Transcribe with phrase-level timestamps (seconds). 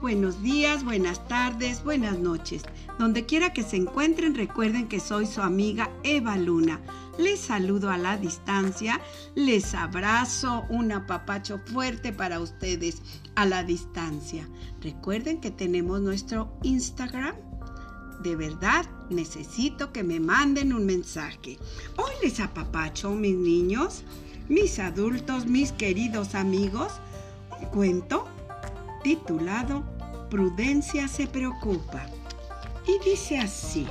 [0.00, 2.64] buenos días, buenas tardes, buenas noches.
[2.98, 6.80] Donde quiera que se encuentren, recuerden que soy su amiga Eva Luna.
[7.18, 9.00] Les saludo a la distancia,
[9.34, 13.00] les abrazo, un apapacho fuerte para ustedes
[13.36, 14.46] a la distancia.
[14.82, 17.34] Recuerden que tenemos nuestro Instagram.
[18.22, 21.58] De verdad, necesito que me manden un mensaje.
[21.96, 24.02] Hoy les apapacho, mis niños,
[24.48, 26.92] mis adultos, mis queridos amigos,
[27.60, 28.23] un cuento
[29.04, 29.84] titulado
[30.30, 32.06] Prudencia se preocupa.
[32.88, 33.86] Y dice así.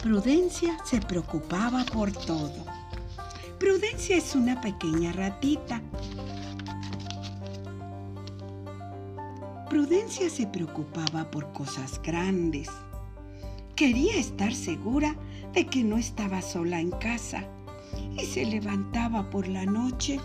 [0.00, 2.64] Prudencia se preocupaba por todo.
[3.58, 5.82] Prudencia es una pequeña ratita.
[9.68, 12.68] Prudencia se preocupaba por cosas grandes.
[13.74, 15.16] Quería estar segura
[15.52, 17.44] de que no estaba sola en casa
[18.16, 20.20] y se levantaba por la noche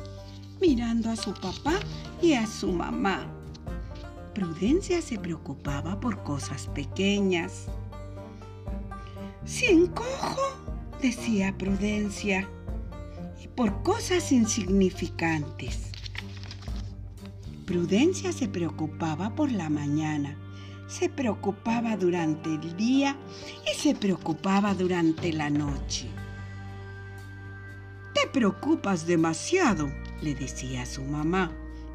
[0.62, 1.80] mirando a su papá
[2.22, 3.28] y a su mamá.
[4.34, 7.66] Prudencia se preocupaba por cosas pequeñas.
[9.46, 10.42] Si encojo,
[11.02, 12.48] decía Prudencia,
[13.44, 15.92] y por cosas insignificantes.
[17.66, 20.36] Prudencia se preocupaba por la mañana,
[20.88, 23.16] se preocupaba durante el día
[23.72, 26.10] y se preocupaba durante la noche.
[28.14, 29.90] Te preocupas demasiado,
[30.22, 31.52] le decía a su mamá.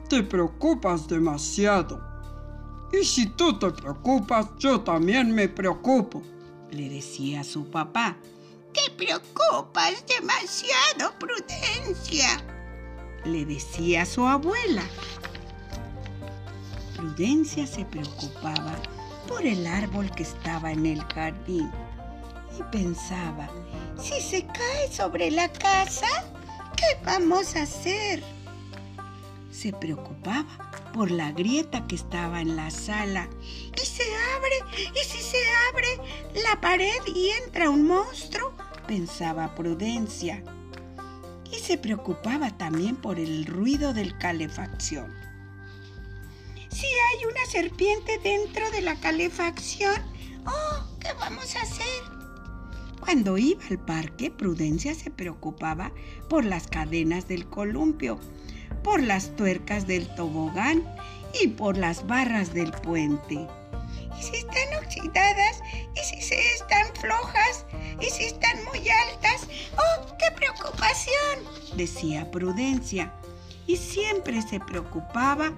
[0.08, 2.00] Te preocupas demasiado.
[2.92, 6.22] Y si tú te preocupas, yo también me preocupo,
[6.70, 8.16] le decía a su papá.
[8.72, 12.44] Te preocupas demasiado, Prudencia,
[13.24, 14.82] le decía a su abuela.
[16.96, 18.74] Prudencia se preocupaba
[19.28, 21.70] por el árbol que estaba en el jardín
[22.58, 23.48] y pensaba,
[24.00, 26.06] si se cae sobre la casa,
[26.84, 28.22] ¿Qué vamos a hacer?
[29.50, 30.44] Se preocupaba
[30.92, 33.28] por la grieta que estaba en la sala.
[33.40, 34.02] ¿Y se
[34.36, 34.82] abre?
[34.94, 35.38] ¿Y si se
[35.70, 35.88] abre
[36.42, 38.52] la pared y entra un monstruo?
[38.86, 40.42] Pensaba Prudencia.
[41.50, 45.14] Y se preocupaba también por el ruido del calefacción.
[46.68, 50.02] Si hay una serpiente dentro de la calefacción,
[50.46, 52.23] oh, ¿qué vamos a hacer?
[53.04, 55.92] Cuando iba al parque, Prudencia se preocupaba
[56.30, 58.18] por las cadenas del columpio,
[58.82, 60.82] por las tuercas del tobogán
[61.38, 63.46] y por las barras del puente.
[64.18, 65.60] ¿Y si están oxidadas?
[65.94, 67.66] ¿Y si se están flojas?
[68.00, 69.48] ¿Y si están muy altas?
[69.76, 71.76] ¡Oh, qué preocupación!
[71.76, 73.12] decía Prudencia.
[73.66, 75.52] Y siempre se preocupaba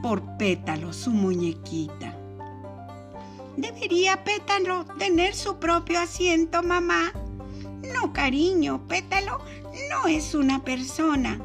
[0.00, 2.15] por Pétalo, su muñequita.
[3.56, 7.12] ¿Debería Pétalo tener su propio asiento, mamá?
[7.94, 9.38] No, cariño, Pétalo
[9.90, 11.40] no es una persona.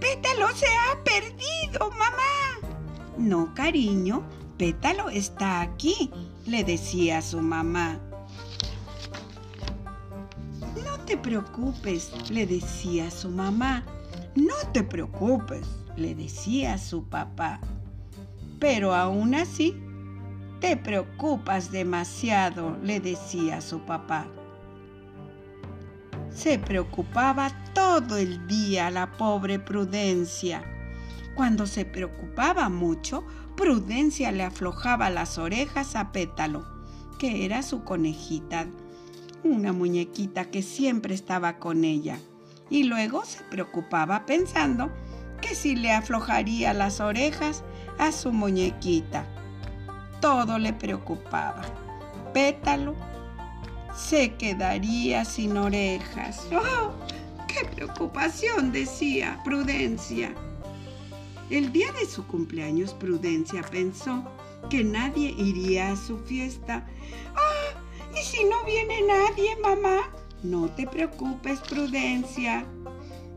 [0.00, 2.74] Pétalo se ha perdido, mamá.
[3.18, 4.22] No, cariño,
[4.56, 6.10] Pétalo está aquí,
[6.46, 8.00] le decía su mamá.
[10.82, 13.84] No te preocupes, le decía su mamá.
[14.34, 15.66] No te preocupes,
[15.96, 17.60] le decía su papá.
[18.58, 19.83] Pero aún así
[20.64, 24.26] te preocupas demasiado, le decía su papá.
[26.30, 30.64] Se preocupaba todo el día la pobre Prudencia.
[31.34, 33.26] Cuando se preocupaba mucho,
[33.58, 36.64] Prudencia le aflojaba las orejas a Pétalo,
[37.18, 38.66] que era su conejita,
[39.42, 42.16] una muñequita que siempre estaba con ella.
[42.70, 44.90] Y luego se preocupaba pensando
[45.42, 47.62] que si le aflojaría las orejas
[47.98, 49.26] a su muñequita
[50.24, 51.60] todo le preocupaba.
[52.32, 52.94] Pétalo
[53.94, 56.46] se quedaría sin orejas.
[56.50, 56.92] ¡Oh!
[57.46, 58.72] ¡Qué preocupación!
[58.72, 60.34] decía Prudencia.
[61.50, 64.24] El día de su cumpleaños, Prudencia pensó
[64.70, 66.86] que nadie iría a su fiesta.
[67.36, 67.78] ¡Ah!
[68.18, 70.08] ¿Y si no viene nadie, mamá?
[70.42, 72.64] No te preocupes, Prudencia.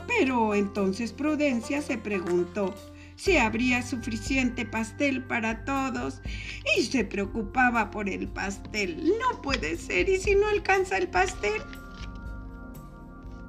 [0.07, 2.73] Pero entonces Prudencia se preguntó,
[3.17, 6.21] si habría suficiente pastel para todos
[6.77, 9.13] y se preocupaba por el pastel.
[9.19, 11.61] No puede ser, ¿y si no alcanza el pastel?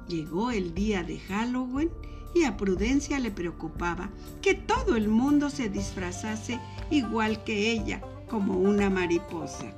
[0.07, 1.91] Llegó el día de Halloween
[2.33, 4.09] y a Prudencia le preocupaba
[4.41, 9.71] que todo el mundo se disfrazase igual que ella, como una mariposa.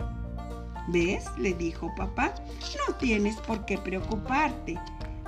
[0.88, 1.26] ¿Ves?
[1.38, 2.34] le dijo papá,
[2.88, 4.80] no tienes por qué preocuparte.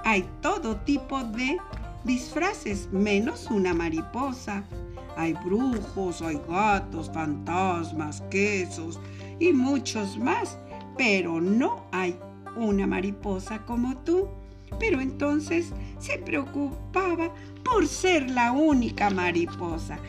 [0.06, 1.57] Hay todo tipo de
[2.04, 4.64] disfraces menos una mariposa.
[5.16, 9.00] Hay brujos, hay gatos, fantasmas, quesos
[9.40, 10.58] y muchos más,
[10.98, 12.18] pero no hay
[12.56, 14.28] una mariposa como tú.
[14.80, 17.32] Pero entonces se preocupaba
[17.64, 20.00] por ser la única mariposa.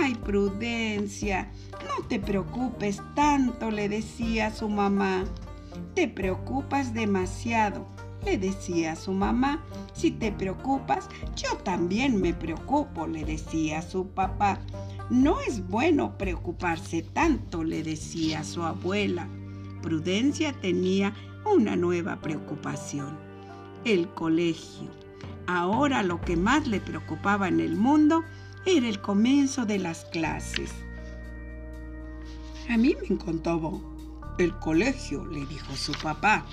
[0.00, 1.50] Ay, Prudencia,
[1.86, 5.24] no te preocupes tanto, le decía su mamá.
[5.94, 7.86] Te preocupas demasiado,
[8.24, 9.62] le decía su mamá.
[9.92, 14.60] Si te preocupas, yo también me preocupo, le decía su papá.
[15.10, 19.28] No es bueno preocuparse tanto, le decía su abuela.
[19.82, 21.12] Prudencia tenía
[21.44, 23.18] una nueva preocupación,
[23.84, 24.90] el colegio.
[25.46, 28.24] Ahora lo que más le preocupaba en el mundo
[28.64, 30.72] era el comienzo de las clases.
[32.70, 33.72] A mí me encantaba
[34.38, 36.46] el colegio, le dijo su papá.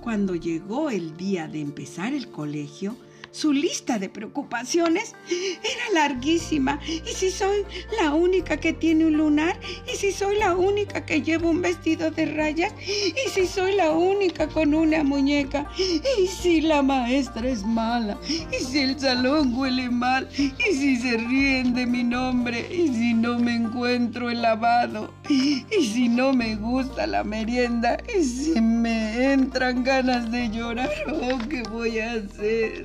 [0.00, 2.96] Cuando llegó el día de empezar el colegio,
[3.32, 6.80] su lista de preocupaciones era larguísima.
[6.86, 7.64] ¿Y si soy
[8.00, 9.58] la única que tiene un lunar?
[9.92, 12.72] ¿Y si soy la única que lleva un vestido de rayas?
[12.86, 15.70] ¿Y si soy la única con una muñeca?
[15.78, 18.18] ¿Y si la maestra es mala?
[18.28, 20.28] ¿Y si el salón huele mal?
[20.36, 22.66] ¿Y si se ríen de mi nombre?
[22.70, 25.14] ¿Y si no me encuentro el lavado?
[25.28, 27.98] ¿Y si no me gusta la merienda?
[28.18, 30.90] ¿Y si me entran ganas de llorar?
[31.08, 32.82] Oh, ¿qué voy a hacer?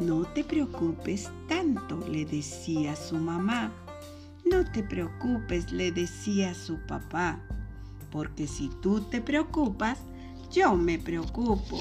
[0.00, 3.72] No te preocupes tanto, le decía su mamá.
[4.44, 7.40] No te preocupes, le decía su papá,
[8.10, 9.98] porque si tú te preocupas,
[10.50, 11.78] yo me preocupo.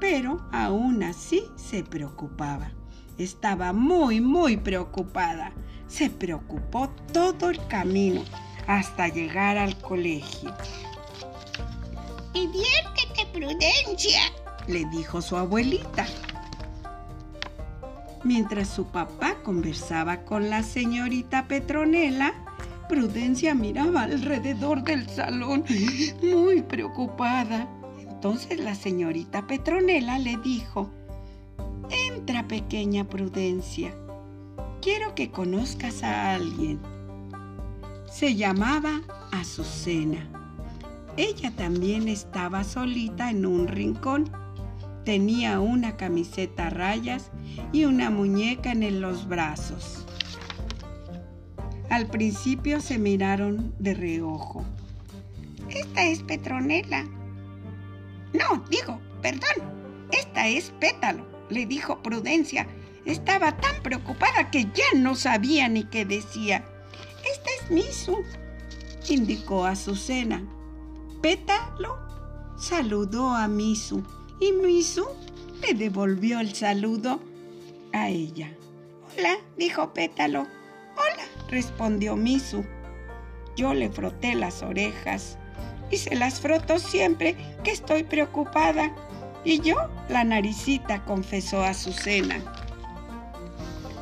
[0.00, 2.70] Pero aún así se preocupaba.
[3.18, 5.52] Estaba muy, muy preocupada.
[5.88, 8.22] Se preocupó todo el camino
[8.66, 10.54] hasta llegar al colegio.
[12.32, 14.20] Diviértete, Prudencia,
[14.68, 16.06] le dijo su abuelita.
[18.22, 22.34] Mientras su papá conversaba con la señorita Petronela,
[22.88, 25.64] Prudencia miraba alrededor del salón
[26.22, 27.68] muy preocupada.
[27.98, 30.90] Entonces la señorita Petronela le dijo,
[32.08, 33.94] Entra pequeña Prudencia,
[34.82, 36.78] quiero que conozcas a alguien.
[38.06, 39.00] Se llamaba
[39.32, 40.28] Azucena.
[41.16, 44.30] Ella también estaba solita en un rincón
[45.04, 47.30] Tenía una camiseta a rayas
[47.72, 50.04] y una muñeca en los brazos.
[51.88, 54.64] Al principio se miraron de reojo.
[55.70, 57.04] Esta es Petronela.
[58.32, 59.80] No, digo, perdón.
[60.12, 62.66] Esta es Pétalo, le dijo Prudencia.
[63.04, 66.64] Estaba tan preocupada que ya no sabía ni qué decía.
[67.24, 68.18] Esta es Misu,
[69.08, 70.42] indicó Azucena.
[71.22, 71.96] Pétalo
[72.58, 74.04] saludó a Misu
[74.40, 75.06] y Misu
[75.62, 77.20] le devolvió el saludo
[77.92, 78.50] a ella.
[79.16, 80.40] Hola, dijo Pétalo.
[80.40, 82.64] Hola, respondió Misu.
[83.56, 85.36] Yo le froté las orejas
[85.90, 88.94] y se las froto siempre que estoy preocupada.
[89.44, 89.76] Y yo
[90.08, 92.40] la naricita, confesó Azucena.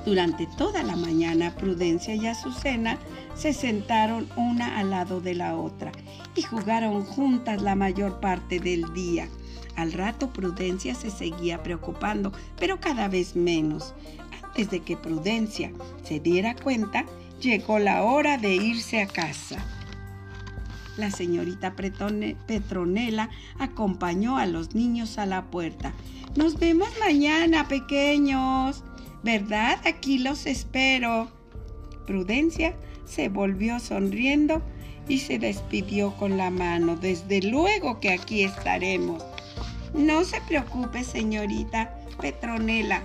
[0.04, 2.98] Durante toda la mañana, Prudencia y Azucena
[3.34, 5.92] se sentaron una al lado de la otra
[6.34, 9.28] y jugaron juntas la mayor parte del día.
[9.78, 13.94] Al rato Prudencia se seguía preocupando, pero cada vez menos.
[14.42, 15.70] Antes de que Prudencia
[16.02, 17.06] se diera cuenta,
[17.40, 19.64] llegó la hora de irse a casa.
[20.96, 23.30] La señorita Petronela
[23.60, 25.92] acompañó a los niños a la puerta.
[26.34, 28.82] Nos vemos mañana, pequeños.
[29.22, 29.78] ¿Verdad?
[29.86, 31.30] Aquí los espero.
[32.04, 32.74] Prudencia
[33.04, 34.60] se volvió sonriendo
[35.06, 36.96] y se despidió con la mano.
[36.96, 39.22] Desde luego que aquí estaremos.
[39.94, 43.02] No se preocupe, señorita Petronela.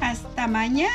[0.00, 0.90] Hasta mañana.